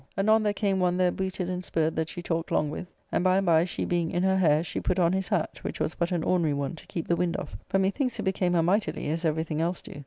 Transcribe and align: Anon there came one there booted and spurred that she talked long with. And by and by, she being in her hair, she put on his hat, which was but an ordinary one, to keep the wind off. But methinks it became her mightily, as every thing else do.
Anon 0.17 0.41
there 0.41 0.51
came 0.51 0.79
one 0.79 0.97
there 0.97 1.11
booted 1.11 1.47
and 1.47 1.63
spurred 1.63 1.95
that 1.95 2.09
she 2.09 2.23
talked 2.23 2.49
long 2.49 2.71
with. 2.71 2.87
And 3.11 3.23
by 3.23 3.37
and 3.37 3.45
by, 3.45 3.65
she 3.65 3.85
being 3.85 4.09
in 4.09 4.23
her 4.23 4.37
hair, 4.37 4.63
she 4.63 4.79
put 4.79 4.97
on 4.97 5.13
his 5.13 5.27
hat, 5.27 5.59
which 5.63 5.79
was 5.79 5.93
but 5.93 6.11
an 6.11 6.23
ordinary 6.23 6.55
one, 6.55 6.75
to 6.77 6.87
keep 6.87 7.07
the 7.07 7.15
wind 7.15 7.37
off. 7.37 7.55
But 7.69 7.81
methinks 7.81 8.17
it 8.17 8.23
became 8.23 8.53
her 8.53 8.63
mightily, 8.63 9.09
as 9.11 9.25
every 9.25 9.43
thing 9.43 9.61
else 9.61 9.79
do. 9.79 9.99